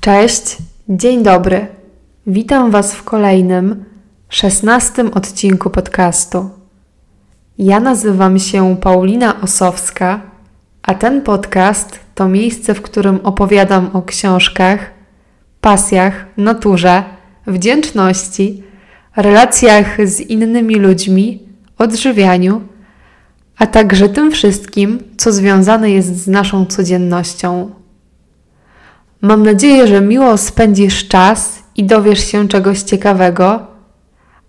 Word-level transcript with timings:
Cześć, 0.00 0.56
dzień 0.88 1.22
dobry. 1.22 1.66
Witam 2.26 2.70
Was 2.70 2.94
w 2.94 3.02
kolejnym, 3.02 3.84
szesnastym 4.28 5.10
odcinku 5.14 5.70
podcastu. 5.70 6.50
Ja 7.58 7.80
nazywam 7.80 8.38
się 8.38 8.76
Paulina 8.76 9.40
Osowska, 9.40 10.20
a 10.82 10.94
ten 10.94 11.22
podcast 11.22 12.00
to 12.14 12.28
miejsce, 12.28 12.74
w 12.74 12.82
którym 12.82 13.20
opowiadam 13.22 13.90
o 13.92 14.02
książkach, 14.02 14.90
pasjach, 15.60 16.26
naturze, 16.36 17.02
wdzięczności, 17.46 18.62
relacjach 19.16 20.08
z 20.08 20.20
innymi 20.20 20.74
ludźmi, 20.74 21.42
odżywianiu, 21.78 22.60
a 23.58 23.66
także 23.66 24.08
tym 24.08 24.30
wszystkim, 24.30 24.98
co 25.16 25.32
związane 25.32 25.90
jest 25.90 26.16
z 26.16 26.28
naszą 26.28 26.66
codziennością. 26.66 27.70
Mam 29.22 29.42
nadzieję, 29.42 29.86
że 29.86 30.00
miło 30.00 30.36
spędzisz 30.36 31.08
czas 31.08 31.62
i 31.76 31.84
dowiesz 31.84 32.24
się 32.24 32.48
czegoś 32.48 32.82
ciekawego, 32.82 33.66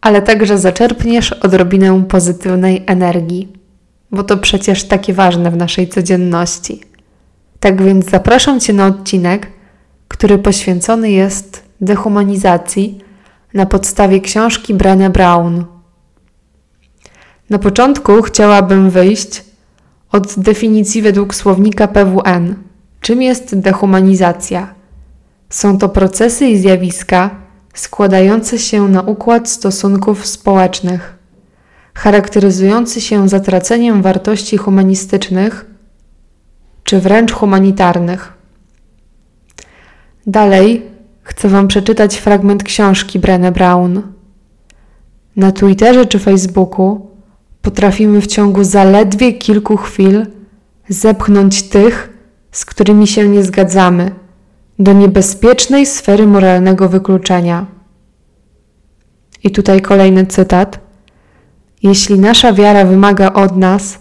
ale 0.02 0.22
także 0.22 0.58
zaczerpniesz 0.58 1.34
odrobinę 1.34 2.04
pozytywnej 2.04 2.84
energii, 2.88 3.54
bo 4.12 4.24
to 4.24 4.38
przecież 4.38 4.84
takie 4.84 5.14
ważne 5.14 5.52
w 5.52 5.58
naszej 5.58 5.88
codzienności. 5.88 6.82
Tak 7.60 7.84
więc 7.84 8.10
zapraszam 8.10 8.60
Cię 8.60 8.74
na 8.74 8.86
odcinek, 8.86 9.48
który 10.08 10.38
poświęcony 10.38 11.12
jest 11.12 11.64
dehumanizacji 11.82 13.02
na 13.54 13.66
podstawie 13.66 14.22
książki 14.22 14.76
Brené 14.76 15.10
Brown. 15.10 15.66
Na 17.50 17.60
początku 17.60 18.22
chciałabym 18.22 18.90
wyjść 18.90 19.44
od 20.12 20.40
definicji 20.40 21.02
według 21.02 21.36
słownika 21.36 21.88
PWN– 21.88 22.56
Czym 23.02 23.22
jest 23.22 23.60
dehumanizacja? 23.60 24.74
Są 25.50 25.78
to 25.78 25.90
procesy 25.90 26.46
i 26.48 26.58
zjawiska 26.58 27.30
składające 27.74 28.60
się 28.60 28.88
na 28.88 29.02
układ 29.02 29.50
stosunków 29.50 30.26
społecznych, 30.26 31.18
charakteryzujący 31.94 33.02
się 33.02 33.30
zatraceniem 33.30 34.02
wartości 34.02 34.58
humanistycznych 34.58 35.66
czy 36.84 37.00
wręcz 37.00 37.32
humanitarnych. 37.32 38.34
Dalej 40.28 40.84
chcę 41.24 41.50
Wam 41.50 41.68
przeczytać 41.68 42.18
fragment 42.18 42.64
książki 42.64 43.20
Brené 43.20 43.52
Brown. 43.52 44.02
Na 45.36 45.52
Twitterze 45.52 46.06
czy 46.06 46.20
Facebooku 46.20 47.08
potrafimy 47.62 48.22
w 48.22 48.28
ciągu 48.28 48.64
zaledwie 48.64 49.34
kilku 49.34 49.78
chwil 49.78 50.26
zepchnąć 50.90 51.64
tych, 51.64 52.09
z 52.52 52.66
którymi 52.66 53.08
się 53.08 53.28
nie 53.28 53.44
zgadzamy, 53.44 54.12
do 54.80 54.94
niebezpiecznej 54.94 55.86
sfery 55.86 56.28
moralnego 56.28 56.90
wykluczenia. 56.90 57.66
I 59.44 59.52
tutaj 59.52 59.82
kolejny 59.82 60.26
cytat. 60.26 60.80
Jeśli 61.84 62.20
nasza 62.20 62.54
wiara 62.54 62.86
wymaga 62.86 63.34
od 63.34 63.58
nas, 63.58 64.00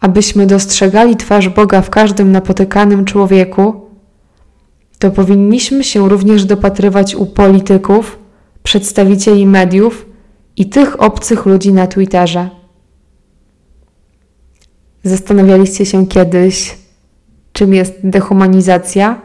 abyśmy 0.00 0.46
dostrzegali 0.46 1.16
twarz 1.16 1.48
Boga 1.48 1.82
w 1.82 1.90
każdym 1.90 2.32
napotykanym 2.32 3.04
człowieku, 3.04 3.90
to 4.98 5.10
powinniśmy 5.10 5.84
się 5.84 6.08
również 6.08 6.44
dopatrywać 6.44 7.14
u 7.14 7.26
polityków, 7.26 8.18
przedstawicieli 8.62 9.46
mediów 9.46 10.06
i 10.56 10.68
tych 10.68 11.02
obcych 11.02 11.46
ludzi 11.46 11.72
na 11.72 11.86
Twitterze. 11.86 12.50
Zastanawialiście 15.04 15.86
się 15.86 16.06
kiedyś, 16.06 16.79
czym 17.60 17.74
jest 17.74 17.94
dehumanizacja 18.04 19.20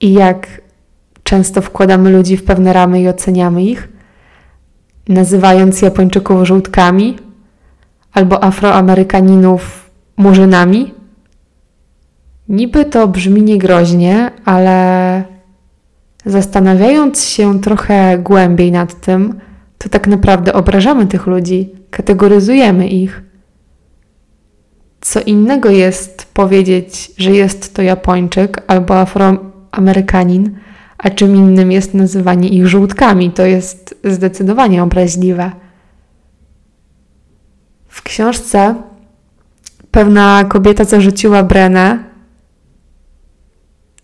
i 0.00 0.12
jak 0.12 0.46
często 1.22 1.60
wkładamy 1.60 2.10
ludzi 2.10 2.36
w 2.36 2.44
pewne 2.44 2.72
ramy 2.72 3.00
i 3.00 3.08
oceniamy 3.08 3.62
ich, 3.62 3.88
nazywając 5.08 5.82
Japończyków 5.82 6.46
żółtkami 6.46 7.18
albo 8.12 8.44
Afroamerykaninów 8.44 9.90
murzynami. 10.16 10.94
Niby 12.48 12.84
to 12.84 13.08
brzmi 13.08 13.42
niegroźnie, 13.42 14.30
ale 14.44 15.24
zastanawiając 16.24 17.24
się 17.24 17.60
trochę 17.60 18.18
głębiej 18.18 18.72
nad 18.72 19.00
tym, 19.00 19.40
to 19.78 19.88
tak 19.88 20.06
naprawdę 20.06 20.52
obrażamy 20.52 21.06
tych 21.06 21.26
ludzi, 21.26 21.70
kategoryzujemy 21.90 22.88
ich. 22.88 23.22
Co 25.02 25.20
innego 25.20 25.70
jest 25.70 26.24
powiedzieć, 26.34 27.12
że 27.18 27.30
jest 27.30 27.74
to 27.74 27.82
Japończyk 27.82 28.62
albo 28.66 29.00
Afroamerykanin, 29.00 30.58
a 30.98 31.10
czym 31.10 31.36
innym 31.36 31.72
jest 31.72 31.94
nazywanie 31.94 32.48
ich 32.48 32.66
żółtkami. 32.66 33.30
To 33.30 33.46
jest 33.46 33.94
zdecydowanie 34.04 34.82
obraźliwe. 34.82 35.52
W 37.88 38.02
książce 38.02 38.74
pewna 39.90 40.44
kobieta 40.44 40.84
zarzuciła 40.84 41.42
Brenę, 41.42 42.04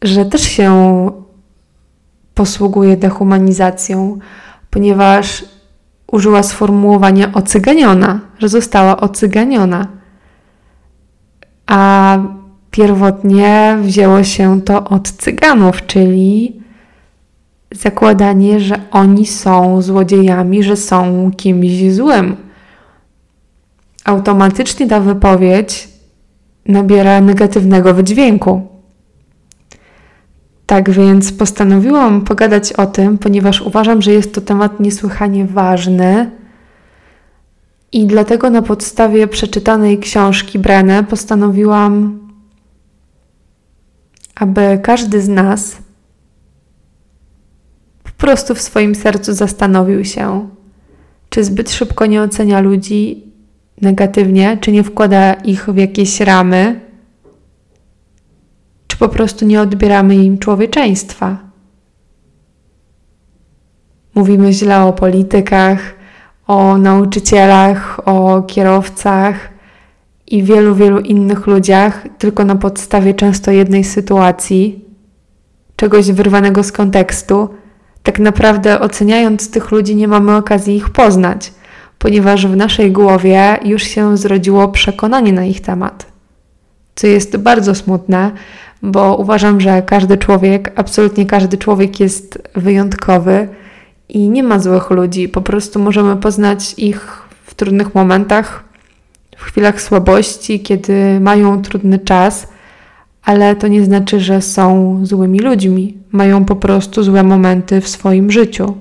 że 0.02 0.24
też 0.24 0.42
się 0.42 0.72
posługuje 2.34 2.96
dehumanizacją, 2.96 4.18
ponieważ 4.70 5.44
użyła 6.12 6.42
sformułowania 6.42 7.32
ocyganiona, 7.32 8.20
że 8.38 8.48
została 8.48 9.00
ocyganiona 9.00 9.97
a 11.68 12.18
pierwotnie 12.70 13.78
wzięło 13.82 14.24
się 14.24 14.62
to 14.62 14.84
od 14.84 15.10
cyganów, 15.10 15.86
czyli 15.86 16.60
zakładanie, 17.72 18.60
że 18.60 18.80
oni 18.90 19.26
są 19.26 19.82
złodziejami, 19.82 20.62
że 20.62 20.76
są 20.76 21.30
kimś 21.36 21.92
złym. 21.92 22.36
Automatycznie 24.04 24.86
ta 24.86 25.00
wypowiedź 25.00 25.88
nabiera 26.66 27.20
negatywnego 27.20 27.94
wydźwięku. 27.94 28.62
Tak 30.66 30.90
więc 30.90 31.32
postanowiłam 31.32 32.20
pogadać 32.20 32.72
o 32.72 32.86
tym, 32.86 33.18
ponieważ 33.18 33.60
uważam, 33.60 34.02
że 34.02 34.12
jest 34.12 34.34
to 34.34 34.40
temat 34.40 34.80
niesłychanie 34.80 35.46
ważny 35.46 36.37
i 37.92 38.06
dlatego 38.06 38.50
na 38.50 38.62
podstawie 38.62 39.28
przeczytanej 39.28 39.98
książki 39.98 40.58
Brenę 40.58 41.04
postanowiłam, 41.04 42.18
aby 44.34 44.80
każdy 44.82 45.22
z 45.22 45.28
nas 45.28 45.76
po 48.04 48.10
prostu 48.26 48.54
w 48.54 48.60
swoim 48.60 48.94
sercu 48.94 49.32
zastanowił 49.32 50.04
się, 50.04 50.48
czy 51.28 51.44
zbyt 51.44 51.70
szybko 51.70 52.06
nie 52.06 52.22
ocenia 52.22 52.60
ludzi 52.60 53.24
negatywnie, 53.80 54.58
czy 54.60 54.72
nie 54.72 54.84
wkłada 54.84 55.32
ich 55.34 55.66
w 55.66 55.76
jakieś 55.76 56.20
ramy, 56.20 56.80
czy 58.86 58.96
po 58.96 59.08
prostu 59.08 59.46
nie 59.46 59.60
odbieramy 59.60 60.16
im 60.16 60.38
człowieczeństwa. 60.38 61.38
Mówimy 64.14 64.52
źle 64.52 64.80
o 64.80 64.92
politykach, 64.92 65.97
o 66.48 66.78
nauczycielach, 66.78 68.00
o 68.08 68.42
kierowcach 68.42 69.48
i 70.26 70.42
wielu, 70.42 70.74
wielu 70.74 71.00
innych 71.00 71.46
ludziach, 71.46 72.06
tylko 72.18 72.44
na 72.44 72.56
podstawie 72.56 73.14
często 73.14 73.50
jednej 73.50 73.84
sytuacji, 73.84 74.84
czegoś 75.76 76.12
wyrwanego 76.12 76.62
z 76.62 76.72
kontekstu. 76.72 77.48
Tak 78.02 78.18
naprawdę 78.18 78.80
oceniając 78.80 79.50
tych 79.50 79.70
ludzi, 79.70 79.96
nie 79.96 80.08
mamy 80.08 80.36
okazji 80.36 80.76
ich 80.76 80.90
poznać, 80.90 81.52
ponieważ 81.98 82.46
w 82.46 82.56
naszej 82.56 82.92
głowie 82.92 83.56
już 83.64 83.82
się 83.82 84.16
zrodziło 84.16 84.68
przekonanie 84.68 85.32
na 85.32 85.44
ich 85.44 85.60
temat. 85.60 86.06
Co 86.94 87.06
jest 87.06 87.36
bardzo 87.36 87.74
smutne, 87.74 88.30
bo 88.82 89.16
uważam, 89.16 89.60
że 89.60 89.82
każdy 89.82 90.16
człowiek, 90.16 90.72
absolutnie 90.76 91.26
każdy 91.26 91.58
człowiek 91.58 92.00
jest 92.00 92.42
wyjątkowy 92.54 93.48
i 94.08 94.28
nie 94.28 94.42
ma 94.42 94.58
złych 94.58 94.90
ludzi, 94.90 95.28
po 95.28 95.40
prostu 95.40 95.78
możemy 95.78 96.16
poznać 96.16 96.74
ich 96.76 97.22
w 97.44 97.54
trudnych 97.54 97.94
momentach, 97.94 98.64
w 99.36 99.42
chwilach 99.42 99.82
słabości, 99.82 100.60
kiedy 100.60 101.20
mają 101.20 101.62
trudny 101.62 101.98
czas, 101.98 102.48
ale 103.22 103.56
to 103.56 103.68
nie 103.68 103.84
znaczy, 103.84 104.20
że 104.20 104.42
są 104.42 105.00
złymi 105.02 105.40
ludźmi. 105.40 105.96
Mają 106.12 106.44
po 106.44 106.56
prostu 106.56 107.02
złe 107.02 107.22
momenty 107.22 107.80
w 107.80 107.88
swoim 107.88 108.30
życiu. 108.30 108.76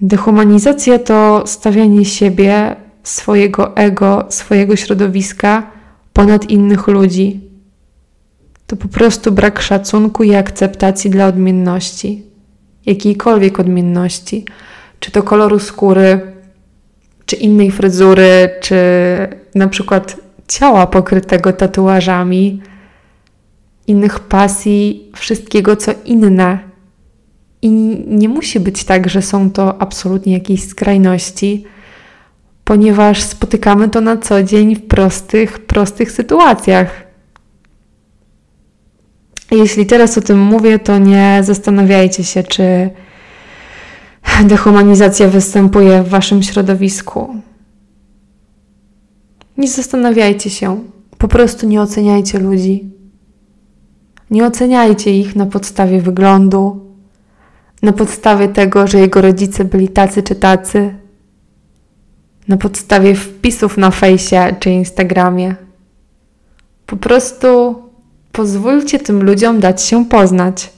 Dehumanizacja 0.00 0.98
to 0.98 1.42
stawianie 1.46 2.04
siebie, 2.04 2.76
swojego 3.02 3.76
ego, 3.76 4.26
swojego 4.28 4.76
środowiska 4.76 5.70
ponad 6.12 6.50
innych 6.50 6.86
ludzi. 6.86 7.40
To 8.66 8.76
po 8.76 8.88
prostu 8.88 9.32
brak 9.32 9.62
szacunku 9.62 10.22
i 10.22 10.34
akceptacji 10.34 11.10
dla 11.10 11.26
odmienności 11.26 12.27
jakiejkolwiek 12.88 13.60
odmienności, 13.60 14.44
czy 15.00 15.10
to 15.10 15.22
koloru 15.22 15.58
skóry, 15.58 16.20
czy 17.26 17.36
innej 17.36 17.70
fryzury, 17.70 18.50
czy 18.60 18.76
na 19.54 19.68
przykład 19.68 20.16
ciała 20.48 20.86
pokrytego 20.86 21.52
tatuażami. 21.52 22.62
innych 23.86 24.20
pasji, 24.20 25.10
wszystkiego 25.16 25.76
co 25.76 25.92
inne. 26.04 26.58
I 27.62 27.70
nie 28.08 28.28
musi 28.28 28.60
być 28.60 28.84
tak, 28.84 29.08
że 29.08 29.22
są 29.22 29.50
to 29.50 29.82
absolutnie 29.82 30.32
jakieś 30.32 30.62
skrajności, 30.62 31.64
ponieważ 32.64 33.22
spotykamy 33.22 33.88
to 33.88 34.00
na 34.00 34.16
co 34.16 34.42
dzień 34.42 34.76
w 34.76 34.86
prostych, 34.86 35.58
prostych 35.58 36.12
sytuacjach. 36.12 37.07
Jeśli 39.50 39.86
teraz 39.86 40.18
o 40.18 40.20
tym 40.20 40.38
mówię, 40.38 40.78
to 40.78 40.98
nie 40.98 41.40
zastanawiajcie 41.42 42.24
się, 42.24 42.42
czy 42.42 42.90
dehumanizacja 44.44 45.28
występuje 45.28 46.02
w 46.02 46.08
waszym 46.08 46.42
środowisku. 46.42 47.34
Nie 49.56 49.68
zastanawiajcie 49.68 50.50
się, 50.50 50.80
po 51.18 51.28
prostu 51.28 51.66
nie 51.66 51.82
oceniajcie 51.82 52.38
ludzi. 52.38 52.90
Nie 54.30 54.46
oceniajcie 54.46 55.18
ich 55.18 55.36
na 55.36 55.46
podstawie 55.46 56.00
wyglądu, 56.00 56.86
na 57.82 57.92
podstawie 57.92 58.48
tego, 58.48 58.86
że 58.86 58.98
jego 58.98 59.20
rodzice 59.20 59.64
byli 59.64 59.88
tacy 59.88 60.22
czy 60.22 60.34
tacy, 60.34 60.94
na 62.48 62.56
podstawie 62.56 63.14
wpisów 63.14 63.76
na 63.76 63.90
fejsie 63.90 64.56
czy 64.60 64.70
Instagramie. 64.70 65.54
Po 66.86 66.96
prostu 66.96 67.76
pozwólcie 68.38 68.98
tym 68.98 69.22
ludziom 69.22 69.60
dać 69.60 69.82
się 69.82 70.04
poznać. 70.04 70.72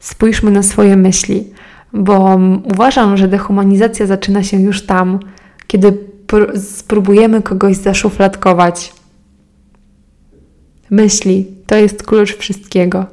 Spójrzmy 0.00 0.50
na 0.50 0.62
swoje 0.62 0.96
myśli, 0.96 1.44
bo 1.92 2.40
uważam, 2.64 3.16
że 3.16 3.28
dehumanizacja 3.28 4.06
zaczyna 4.06 4.42
się 4.42 4.60
już 4.60 4.86
tam, 4.86 5.20
kiedy 5.66 5.98
spróbujemy 6.56 7.42
kogoś 7.42 7.76
zaszufladkować. 7.76 8.92
Myśli 10.90 11.46
to 11.66 11.76
jest 11.76 12.02
klucz 12.02 12.36
wszystkiego. 12.36 13.06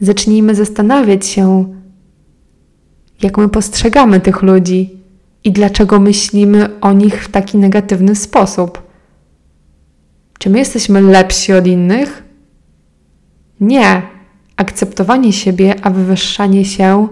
Zacznijmy 0.00 0.54
zastanawiać 0.54 1.26
się, 1.26 1.74
jak 3.22 3.38
my 3.38 3.48
postrzegamy 3.48 4.20
tych 4.20 4.42
ludzi 4.42 4.90
i 5.44 5.52
dlaczego 5.52 6.00
myślimy 6.00 6.80
o 6.80 6.92
nich 6.92 7.24
w 7.24 7.28
taki 7.28 7.58
negatywny 7.58 8.14
sposób. 8.14 8.89
Czy 10.40 10.50
my 10.50 10.58
jesteśmy 10.58 11.00
lepsi 11.00 11.52
od 11.52 11.66
innych? 11.66 12.22
Nie. 13.60 14.02
Akceptowanie 14.56 15.32
siebie, 15.32 15.74
a 15.82 15.90
wywyższanie 15.90 16.64
się 16.64 17.08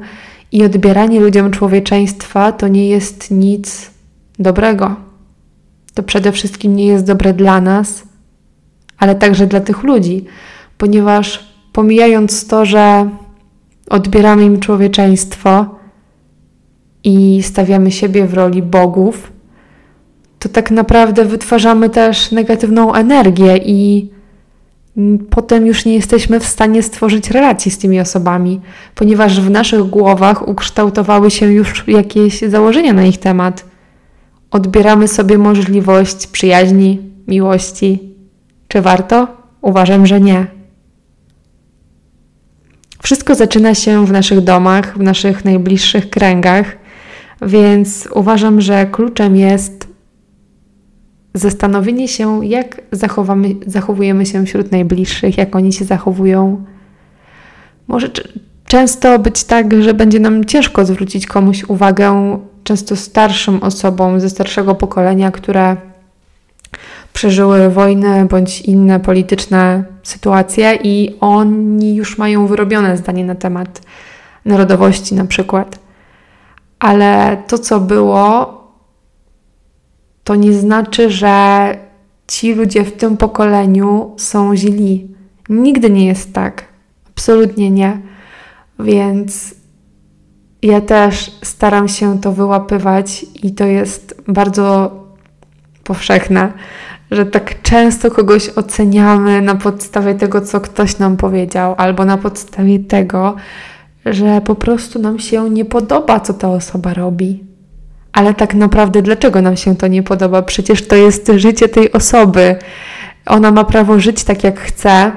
i 0.53 0.65
odbieranie 0.65 1.21
ludziom 1.21 1.51
człowieczeństwa 1.51 2.53
to 2.53 2.69
nie 2.69 2.89
jest 2.89 3.31
nic 3.31 3.91
dobrego. 4.39 4.97
To 5.95 6.03
przede 6.03 6.33
wszystkim 6.33 6.77
nie 6.77 6.87
jest 6.87 7.05
dobre 7.05 7.35
dla 7.35 7.61
nas, 7.61 8.03
ale 8.99 9.15
także 9.15 9.47
dla 9.47 9.61
tych 9.61 9.83
ludzi, 9.83 10.25
ponieważ 10.79 11.53
pomijając 11.73 12.47
to, 12.47 12.67
że 12.67 13.11
odbieramy 13.91 14.45
im 14.45 14.61
człowieczeństwo 14.61 15.79
i 17.05 17.43
stawiamy 17.43 17.91
siebie 17.91 18.27
w 18.27 18.35
roli 18.35 18.63
bogów, 18.63 19.33
to 20.39 20.49
tak 20.49 20.71
naprawdę 20.71 21.25
wytwarzamy 21.25 21.91
też 21.91 22.33
negatywną 22.33 22.95
energię 22.95 23.57
i 23.57 24.11
potem 25.31 25.67
już 25.67 25.85
nie 25.85 25.95
jesteśmy 25.95 26.41
w 26.41 26.47
stanie 26.47 26.83
stworzyć 26.83 27.31
relacji 27.31 27.71
z 27.71 27.79
tymi 27.79 28.01
osobami, 28.01 28.61
ponieważ 28.95 29.41
w 29.41 29.51
naszych 29.51 29.83
głowach 29.83 30.49
ukształtowały 30.49 31.31
się 31.31 31.53
już 31.53 31.85
jakieś 31.87 32.41
założenia 32.41 32.93
na 32.93 33.05
ich 33.05 33.19
temat. 33.19 33.65
Odbieramy 34.51 35.09
sobie 35.09 35.39
możliwość 35.39 36.27
przyjaźni, 36.27 37.01
miłości. 37.29 38.01
Czy 38.69 38.81
warto? 38.81 39.29
Uważam, 39.61 40.07
że 40.07 40.21
nie. 40.21 40.47
Wszystko 43.03 43.35
zaczyna 43.35 43.75
się 43.75 44.07
w 44.07 44.13
naszych 44.13 44.41
domach, 44.41 44.99
w 44.99 45.03
naszych 45.03 45.45
najbliższych 45.45 46.11
kręgach, 46.11 46.77
więc 47.43 48.09
uważam, 48.15 48.61
że 48.61 48.87
kluczem 48.87 49.37
jest 49.37 49.88
zastanowienie 51.39 52.09
się, 52.09 52.47
jak 52.47 52.81
zachowamy, 52.93 53.55
zachowujemy 53.67 54.27
się 54.27 54.47
wśród 54.47 54.73
najbliższych, 54.73 55.39
jak 55.39 55.57
oni 55.57 55.73
się 55.73 55.85
zachowują. 55.85 56.65
Może 57.89 58.09
często 58.67 59.19
być 59.19 59.45
tak, 59.45 59.83
że 59.83 59.95
będzie 59.95 60.21
nam 60.21 60.45
ciężko 60.45 60.85
zwrócić 60.85 61.27
komuś 61.27 61.65
uwagę, 61.65 62.39
często 62.65 62.97
starszym 62.97 63.63
osobom 63.63 64.21
ze 64.21 64.31
starszego 64.31 64.75
pokolenia, 64.75 65.31
które 65.31 65.77
przeżyły 67.13 67.71
wojnę 67.71 68.27
bądź 68.27 68.61
inne 68.61 69.01
polityczne 69.01 69.85
sytuacje 70.03 70.79
i 70.83 71.17
oni 71.21 71.97
już 71.97 72.19
mają 72.19 72.47
wyrobione 72.47 72.97
zdanie 72.97 73.25
na 73.25 73.35
temat 73.35 73.81
narodowości 74.45 75.15
na 75.15 75.25
przykład. 75.25 75.79
Ale 76.79 77.37
to, 77.47 77.59
co 77.59 77.81
było, 77.81 78.58
to 80.29 80.35
nie 80.35 80.53
znaczy, 80.53 81.11
że 81.11 81.77
ci 82.27 82.55
ludzie 82.55 82.85
w 82.85 82.97
tym 82.97 83.17
pokoleniu 83.17 84.15
są 84.17 84.57
źli. 84.57 85.09
Nigdy 85.49 85.91
nie 85.91 86.07
jest 86.07 86.33
tak. 86.33 86.65
Absolutnie 87.09 87.71
nie. 87.71 88.01
Więc 88.79 89.55
ja 90.63 90.81
też 90.81 91.39
staram 91.43 91.89
się 91.89 92.21
to 92.21 92.33
wyłapywać 92.33 93.27
i 93.43 93.55
to 93.55 93.67
jest 93.67 94.23
bardzo 94.29 94.91
powszechne, 95.85 96.53
że 97.11 97.27
tak 97.27 97.63
często 97.63 98.11
kogoś 98.11 98.49
oceniamy 98.49 99.43
na 99.43 99.55
podstawie 99.55 100.15
tego, 100.15 100.41
co 100.41 100.61
ktoś 100.61 100.99
nam 100.99 101.17
powiedział, 101.17 101.75
albo 101.79 102.05
na 102.05 102.19
podstawie 102.19 102.79
tego, 102.79 103.37
że 104.07 104.41
po 104.41 104.55
prostu 104.55 104.99
nam 104.99 105.19
się 105.19 105.51
nie 105.51 105.65
podoba, 105.65 106.21
co 106.21 106.35
ta 106.35 106.49
osoba 106.49 106.95
robi. 106.95 107.48
Ale 108.19 108.35
tak 108.35 108.55
naprawdę, 108.55 109.03
dlaczego 109.03 109.43
nam 109.43 109.57
się 109.57 109.77
to 109.77 109.87
nie 109.87 110.03
podoba? 110.03 110.43
Przecież 110.43 110.87
to 110.87 110.97
jest 110.97 111.33
życie 111.37 111.69
tej 111.69 111.93
osoby. 111.93 112.57
Ona 113.27 113.51
ma 113.51 113.65
prawo 113.65 114.01
żyć 114.01 114.25
tak, 114.25 114.45
jak 114.45 114.61
chce. 114.61 115.13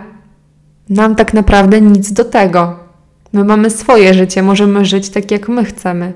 Nam 0.90 1.16
tak 1.16 1.34
naprawdę 1.34 1.82
nic 1.82 2.14
do 2.14 2.26
tego. 2.26 2.80
My 3.34 3.44
mamy 3.44 3.70
swoje 3.70 4.14
życie, 4.14 4.44
możemy 4.44 4.86
żyć 4.86 5.10
tak, 5.10 5.32
jak 5.32 5.50
my 5.50 5.66
chcemy. 5.66 6.14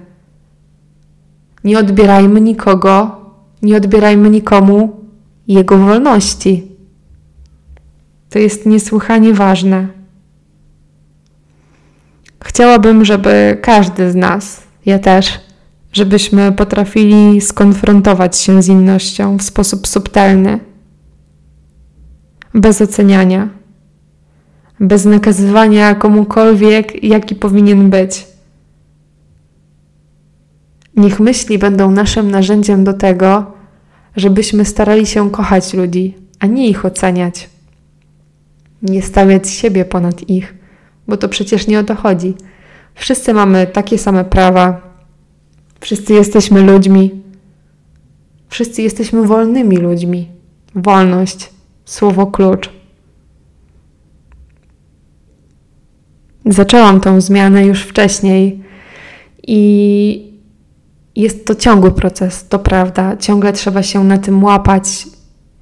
Nie 1.64 1.80
odbierajmy 1.80 2.42
nikogo, 2.42 3.22
nie 3.62 3.78
odbierajmy 3.78 4.30
nikomu 4.30 5.06
jego 5.48 5.78
wolności. 5.78 6.72
To 8.30 8.40
jest 8.40 8.66
niesłychanie 8.66 9.34
ważne. 9.34 9.88
Chciałabym, 12.44 13.06
żeby 13.06 13.58
każdy 13.62 14.12
z 14.12 14.16
nas, 14.16 14.64
ja 14.86 15.00
też, 15.00 15.45
żebyśmy 15.96 16.52
potrafili 16.52 17.42
skonfrontować 17.42 18.38
się 18.38 18.62
z 18.62 18.68
innością 18.68 19.38
w 19.38 19.42
sposób 19.42 19.88
subtelny, 19.88 20.60
bez 22.54 22.82
oceniania, 22.82 23.50
bez 24.80 25.06
nakazywania 25.06 25.96
komukolwiek, 25.96 27.04
jaki 27.04 27.36
powinien 27.36 27.90
być. 27.90 28.28
Niech 30.96 31.20
myśli 31.20 31.58
będą 31.60 31.92
naszym 31.92 32.32
narzędziem 32.32 32.84
do 32.84 32.94
tego, 32.94 33.54
żebyśmy 34.16 34.66
starali 34.66 35.06
się 35.06 35.32
kochać 35.32 35.74
ludzi, 35.74 36.16
a 36.40 36.46
nie 36.46 36.70
ich 36.70 36.86
oceniać. 36.86 37.50
Nie 38.82 39.02
stawiać 39.02 39.50
siebie 39.50 39.86
ponad 39.86 40.30
ich, 40.30 40.56
bo 41.08 41.18
to 41.18 41.30
przecież 41.30 41.68
nie 41.68 41.80
o 41.80 41.84
to 41.84 41.96
chodzi. 41.96 42.34
Wszyscy 42.96 43.34
mamy 43.34 43.68
takie 43.68 43.98
same 43.98 44.26
prawa, 44.26 44.95
wszyscy 45.86 46.14
jesteśmy 46.14 46.62
ludźmi, 46.62 47.12
wszyscy 48.50 48.82
jesteśmy 48.82 49.28
wolnymi 49.28 49.78
ludźmi. 49.78 50.30
Wolność, 50.76 51.50
słowo 51.86 52.28
klucz. 52.28 52.70
Zaczęłam 56.46 57.02
tą 57.02 57.22
zmianę 57.22 57.66
już 57.66 57.82
wcześniej 57.82 58.64
i 59.48 60.34
jest 61.16 61.46
to 61.46 61.56
ciągły 61.56 61.92
proces, 61.92 62.48
to 62.48 62.60
prawda. 62.60 63.18
Ciągle 63.18 63.54
trzeba 63.54 63.84
się 63.84 64.04
na 64.04 64.18
tym 64.18 64.44
łapać, 64.44 65.08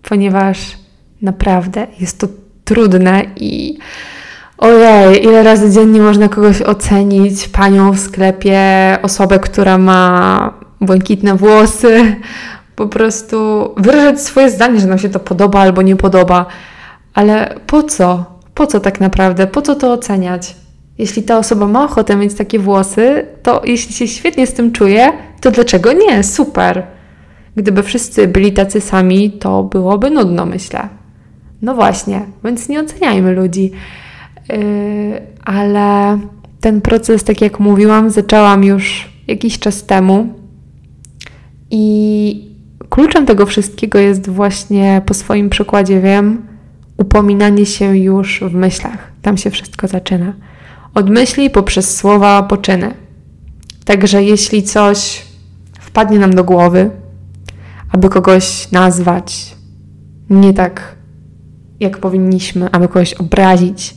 ponieważ 0.10 0.78
naprawdę 1.22 1.88
jest 2.00 2.20
to 2.20 2.28
trudne 2.64 3.26
i 3.36 3.78
ojej, 4.58 5.24
ile 5.24 5.44
razy 5.44 5.72
dziennie 5.72 6.02
można 6.02 6.30
kogoś 6.30 6.62
ocenić, 6.62 7.48
panią 7.48 7.92
w 7.92 8.00
sklepie, 8.00 8.62
osobę, 9.02 9.40
która 9.40 9.78
ma 9.78 10.54
błękitne 10.82 11.36
włosy, 11.36 12.16
po 12.76 12.88
prostu 12.88 13.70
wyrażać 13.78 14.22
swoje 14.22 14.50
zdanie, 14.50 14.80
że 14.80 14.88
nam 14.88 15.00
się 15.00 15.10
to 15.10 15.20
podoba 15.20 15.60
albo 15.60 15.82
nie 15.82 15.96
podoba. 15.96 16.46
Ale 17.14 17.56
po 17.68 17.84
co? 17.84 18.26
Po 18.54 18.68
co 18.68 18.80
tak 18.80 19.00
naprawdę? 19.00 19.48
Po 19.48 19.62
co 19.62 19.76
to 19.76 19.94
oceniać? 19.94 20.56
Jeśli 20.98 21.24
ta 21.24 21.38
osoba 21.38 21.68
ma 21.68 21.84
ochotę 21.84 22.16
mieć 22.16 22.34
takie 22.34 22.60
włosy, 22.60 23.26
to 23.44 23.62
jeśli 23.66 23.94
się 23.94 24.08
świetnie 24.08 24.48
z 24.48 24.54
tym 24.54 24.72
czuje, 24.72 25.12
to 25.42 25.52
dlaczego 25.52 25.94
nie? 25.94 26.24
Super. 26.24 26.84
Gdyby 27.56 27.84
wszyscy 27.84 28.28
byli 28.28 28.54
tacy 28.54 28.82
sami, 28.82 29.32
to 29.32 29.64
byłoby 29.64 30.10
nudno, 30.10 30.46
myślę. 30.46 30.90
No 31.62 31.76
właśnie, 31.76 32.22
więc 32.44 32.70
nie 32.70 32.80
oceniajmy 32.80 33.34
ludzi. 33.34 33.72
Yy, 34.50 35.22
ale 35.44 36.20
ten 36.62 36.82
proces, 36.82 37.24
tak 37.24 37.42
jak 37.42 37.60
mówiłam, 37.60 38.10
zaczęłam 38.10 38.64
już 38.64 39.10
jakiś 39.28 39.60
czas 39.60 39.86
temu. 39.86 40.34
I 41.72 42.56
kluczem 42.90 43.26
tego 43.26 43.46
wszystkiego 43.46 44.00
jest 44.00 44.30
właśnie 44.30 45.02
po 45.06 45.14
swoim 45.14 45.50
przykładzie 45.50 46.02
wiem, 46.02 46.48
upominanie 46.98 47.66
się 47.66 47.98
już 47.98 48.44
w 48.44 48.54
myślach. 48.54 49.12
Tam 49.22 49.38
się 49.38 49.50
wszystko 49.50 49.88
zaczyna. 49.88 50.34
Od 50.94 51.10
myśli 51.10 51.50
poprzez 51.50 51.98
słowa 51.98 52.44
poczyny. 52.44 52.94
Także 53.86 54.24
jeśli 54.24 54.64
coś 54.64 55.26
wpadnie 55.80 56.20
nam 56.20 56.36
do 56.36 56.44
głowy, 56.44 56.90
aby 57.92 58.10
kogoś 58.10 58.72
nazwać 58.72 59.56
nie 60.30 60.54
tak, 60.54 60.96
jak 61.80 61.98
powinniśmy, 61.98 62.72
aby 62.72 62.88
kogoś 62.88 63.14
obrazić, 63.14 63.96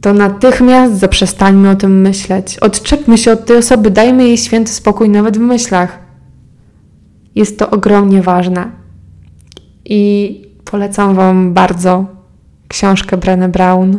to 0.00 0.12
natychmiast 0.12 0.94
zaprzestańmy 0.94 1.70
o 1.70 1.76
tym 1.76 2.00
myśleć. 2.00 2.58
Odczepmy 2.58 3.18
się 3.18 3.32
od 3.32 3.46
tej 3.46 3.56
osoby, 3.56 3.90
dajmy 3.90 4.24
jej 4.24 4.38
święty 4.38 4.72
spokój 4.72 5.08
nawet 5.08 5.38
w 5.38 5.40
myślach. 5.40 5.98
Jest 7.34 7.58
to 7.58 7.70
ogromnie 7.70 8.22
ważne. 8.22 8.70
I 9.84 10.42
polecam 10.64 11.14
Wam 11.14 11.54
bardzo 11.54 12.06
książkę 12.68 13.16
Brené 13.16 13.48
Brown, 13.48 13.98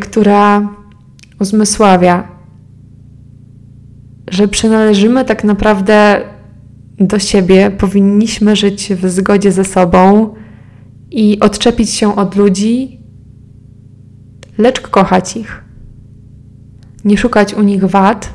która 0.00 0.68
uzmysławia, 1.40 2.28
że 4.30 4.48
przynależymy 4.48 5.24
tak 5.24 5.44
naprawdę 5.44 6.20
do 6.98 7.18
siebie, 7.18 7.70
powinniśmy 7.70 8.56
żyć 8.56 8.92
w 8.94 9.10
zgodzie 9.10 9.52
ze 9.52 9.64
sobą 9.64 10.34
i 11.10 11.40
odczepić 11.40 11.90
się 11.90 12.16
od 12.16 12.36
ludzi, 12.36 13.03
lecz 14.58 14.80
kochać 14.80 15.36
ich. 15.36 15.64
Nie 17.04 17.18
szukać 17.18 17.54
u 17.54 17.62
nich 17.62 17.84
wad, 17.84 18.32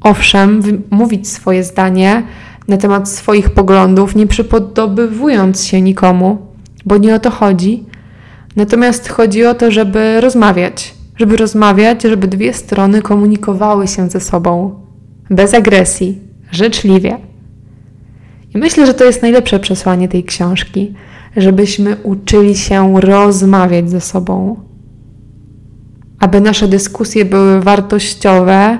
owszem, 0.00 0.62
mówić 0.90 1.28
swoje 1.28 1.64
zdanie 1.64 2.22
na 2.68 2.76
temat 2.76 3.08
swoich 3.08 3.50
poglądów, 3.50 4.16
nie 4.16 4.26
przypodobywując 4.26 5.64
się 5.64 5.82
nikomu, 5.82 6.38
bo 6.84 6.96
nie 6.96 7.14
o 7.14 7.18
to 7.18 7.30
chodzi. 7.30 7.84
Natomiast 8.56 9.08
chodzi 9.08 9.44
o 9.44 9.54
to, 9.54 9.70
żeby 9.70 10.20
rozmawiać, 10.20 10.94
żeby 11.16 11.36
rozmawiać, 11.36 12.02
żeby 12.02 12.28
dwie 12.28 12.52
strony 12.52 13.02
komunikowały 13.02 13.88
się 13.88 14.10
ze 14.10 14.20
sobą 14.20 14.80
bez 15.30 15.54
agresji, 15.54 16.18
życzliwie. 16.50 17.18
I 18.54 18.58
myślę, 18.58 18.86
że 18.86 18.94
to 18.94 19.04
jest 19.04 19.22
najlepsze 19.22 19.60
przesłanie 19.60 20.08
tej 20.08 20.24
książki, 20.24 20.94
żebyśmy 21.36 21.96
uczyli 21.96 22.56
się 22.56 23.00
rozmawiać 23.00 23.90
ze 23.90 24.00
sobą, 24.00 24.56
aby 26.24 26.40
nasze 26.40 26.68
dyskusje 26.68 27.24
były 27.24 27.60
wartościowe 27.60 28.78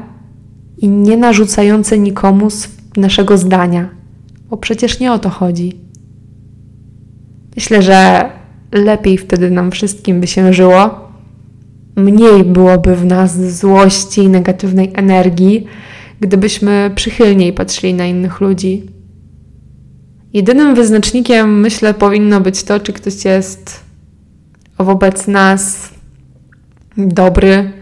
i 0.78 0.88
nie 0.88 1.16
narzucające 1.16 1.98
nikomu 1.98 2.48
naszego 2.96 3.38
zdania, 3.38 3.88
bo 4.50 4.56
przecież 4.56 5.00
nie 5.00 5.12
o 5.12 5.18
to 5.18 5.30
chodzi. 5.30 5.80
Myślę, 7.56 7.82
że 7.82 8.30
lepiej 8.72 9.18
wtedy 9.18 9.50
nam 9.50 9.70
wszystkim 9.70 10.20
by 10.20 10.26
się 10.26 10.52
żyło, 10.52 11.08
mniej 11.96 12.44
byłoby 12.44 12.96
w 12.96 13.04
nas 13.04 13.56
złości 13.58 14.20
i 14.20 14.28
negatywnej 14.28 14.92
energii, 14.94 15.66
gdybyśmy 16.20 16.90
przychylniej 16.94 17.52
patrzyli 17.52 17.94
na 17.94 18.06
innych 18.06 18.40
ludzi. 18.40 18.82
Jedynym 20.32 20.74
wyznacznikiem, 20.74 21.60
myślę, 21.60 21.94
powinno 21.94 22.40
być 22.40 22.62
to, 22.62 22.80
czy 22.80 22.92
ktoś 22.92 23.24
jest 23.24 23.80
wobec 24.78 25.26
nas 25.26 25.93
dobry, 26.96 27.72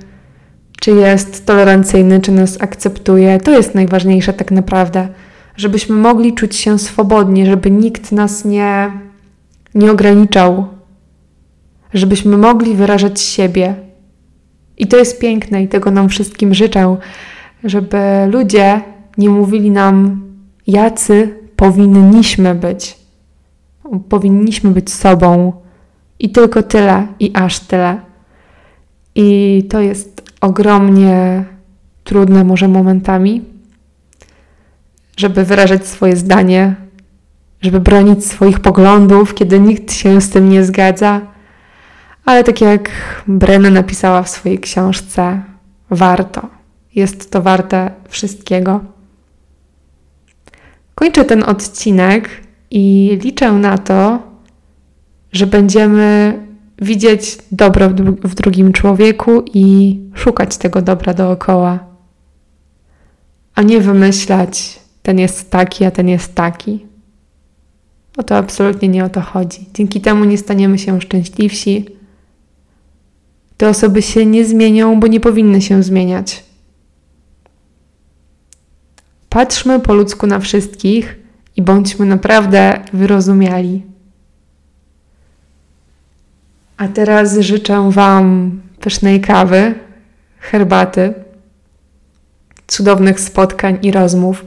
czy 0.81 0.90
jest 0.90 1.47
tolerancyjny, 1.47 2.21
czy 2.21 2.33
nas 2.33 2.61
akceptuje. 2.61 3.40
To 3.40 3.50
jest 3.50 3.75
najważniejsze 3.75 4.33
tak 4.33 4.50
naprawdę, 4.50 5.09
żebyśmy 5.57 5.97
mogli 5.97 6.35
czuć 6.35 6.57
się 6.57 6.78
swobodnie, 6.78 7.47
żeby 7.47 7.71
nikt 7.71 8.12
nas 8.12 8.45
nie, 8.45 8.92
nie 9.75 9.92
ograniczał, 9.92 10.66
żebyśmy 11.95 12.38
mogli 12.38 12.75
wyrażać 12.75 13.21
siebie. 13.21 13.75
I 14.78 14.87
to 14.87 14.97
jest 14.97 15.21
piękne 15.21 15.62
i 15.62 15.69
tego 15.69 15.90
nam 15.90 16.09
wszystkim 16.09 16.54
życzę, 16.54 16.97
żeby 17.64 17.99
ludzie 18.31 18.81
nie 19.19 19.31
mówili 19.31 19.71
nam, 19.71 20.23
jacy 20.66 21.35
powinniśmy 21.57 22.54
być. 22.54 22.97
Powinniśmy 24.09 24.71
być 24.71 24.92
sobą 24.92 25.52
i 26.19 26.31
tylko 26.31 26.62
tyle, 26.62 27.07
i 27.21 27.31
aż 27.35 27.61
tyle. 27.61 28.12
I 29.14 29.62
to 29.71 29.81
jest 29.81 30.33
ogromnie 30.40 31.45
trudne, 32.04 32.45
może 32.45 32.69
momentami, 32.69 33.42
żeby 35.16 35.45
wyrażać 35.45 35.87
swoje 35.87 36.16
zdanie, 36.16 36.75
żeby 37.61 37.81
bronić 37.81 38.26
swoich 38.26 38.61
poglądów, 38.61 39.35
kiedy 39.35 39.61
nikt 39.61 39.92
się 39.92 40.21
z 40.21 40.31
tym 40.31 40.50
nie 40.50 40.64
zgadza. 40.64 41.21
Ale 42.25 42.45
tak 42.45 42.61
jak 42.61 42.90
Brenna 43.26 43.71
napisała 43.71 44.23
w 44.23 44.28
swojej 44.28 44.59
książce, 44.59 45.42
warto. 45.90 46.49
Jest 46.95 47.31
to 47.31 47.42
warte 47.42 47.90
wszystkiego. 48.09 48.81
Kończę 50.95 51.25
ten 51.25 51.42
odcinek 51.42 52.31
i 52.71 53.19
liczę 53.23 53.52
na 53.52 53.78
to, 53.78 54.23
że 55.33 55.47
będziemy 55.47 56.38
widzieć 56.82 57.38
dobro 57.52 57.90
w, 57.90 57.94
dru 57.94 58.16
w 58.24 58.34
drugim 58.34 58.72
człowieku 58.72 59.44
i 59.54 59.98
szukać 60.14 60.56
tego 60.56 60.82
dobra 60.82 61.14
dookoła, 61.14 61.78
a 63.54 63.62
nie 63.62 63.80
wymyślać, 63.80 64.80
ten 65.02 65.18
jest 65.18 65.50
taki, 65.50 65.84
a 65.84 65.90
ten 65.90 66.08
jest 66.08 66.34
taki. 66.34 66.86
O 68.16 68.22
to 68.22 68.36
absolutnie 68.36 68.88
nie 68.88 69.04
o 69.04 69.10
to 69.10 69.20
chodzi. 69.20 69.66
Dzięki 69.74 70.00
temu 70.00 70.24
nie 70.24 70.38
staniemy 70.38 70.78
się 70.78 71.00
szczęśliwsi. 71.00 71.86
Te 73.56 73.68
osoby 73.68 74.02
się 74.02 74.26
nie 74.26 74.44
zmienią, 74.44 75.00
bo 75.00 75.06
nie 75.06 75.20
powinny 75.20 75.62
się 75.62 75.82
zmieniać. 75.82 76.44
Patrzmy 79.28 79.80
po 79.80 79.94
ludzku 79.94 80.26
na 80.26 80.38
wszystkich 80.38 81.16
i 81.56 81.62
bądźmy 81.62 82.06
naprawdę 82.06 82.84
wyrozumiali. 82.92 83.91
A 86.82 86.88
teraz 86.88 87.38
życzę 87.38 87.90
Wam 87.90 88.60
pysznej 88.80 89.20
kawy, 89.20 89.74
herbaty, 90.38 91.14
cudownych 92.66 93.20
spotkań 93.20 93.78
i 93.82 93.90
rozmów. 93.90 94.44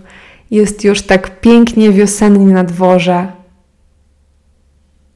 Jest 0.51 0.83
już 0.83 1.01
tak 1.01 1.39
pięknie 1.39 1.91
wiosennie 1.91 2.53
na 2.53 2.63
dworze. 2.63 3.27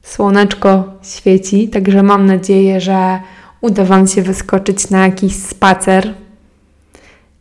Słoneczko 0.02 0.84
świeci, 1.02 1.68
także 1.68 2.02
mam 2.02 2.26
nadzieję, 2.26 2.80
że 2.80 3.20
uda 3.60 3.84
Wam 3.84 4.06
się 4.06 4.22
wyskoczyć 4.22 4.90
na 4.90 5.06
jakiś 5.06 5.36
spacer. 5.36 6.14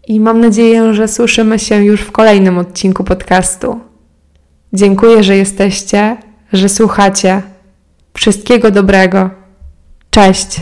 I 0.07 0.19
mam 0.19 0.39
nadzieję, 0.39 0.93
że 0.93 1.07
słyszymy 1.07 1.59
się 1.59 1.83
już 1.83 2.01
w 2.01 2.12
kolejnym 2.12 2.57
odcinku 2.57 3.03
podcastu. 3.03 3.79
Dziękuję, 4.74 5.24
że 5.24 5.38
jesteście, 5.38 6.17
że 6.53 6.69
słuchacie. 6.69 7.41
Wszystkiego 8.13 8.71
dobrego. 8.71 9.38
Cześć! 10.12 10.62